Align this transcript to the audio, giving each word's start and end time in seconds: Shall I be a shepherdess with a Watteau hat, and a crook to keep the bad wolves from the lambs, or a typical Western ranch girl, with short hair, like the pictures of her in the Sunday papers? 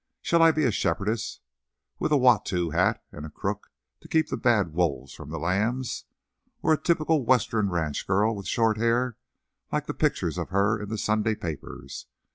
Shall 0.23 0.41
I 0.41 0.51
be 0.51 0.63
a 0.65 0.71
shepherdess 0.71 1.41
with 1.99 2.11
a 2.11 2.17
Watteau 2.17 2.71
hat, 2.71 3.03
and 3.11 3.23
a 3.23 3.29
crook 3.29 3.71
to 3.99 4.07
keep 4.07 4.29
the 4.29 4.35
bad 4.35 4.73
wolves 4.73 5.13
from 5.13 5.29
the 5.29 5.37
lambs, 5.37 6.05
or 6.63 6.73
a 6.73 6.81
typical 6.81 7.23
Western 7.23 7.69
ranch 7.69 8.07
girl, 8.07 8.35
with 8.35 8.47
short 8.47 8.77
hair, 8.77 9.15
like 9.71 9.85
the 9.85 9.93
pictures 9.93 10.39
of 10.39 10.49
her 10.49 10.81
in 10.81 10.89
the 10.89 10.97
Sunday 10.97 11.35
papers? 11.35 12.07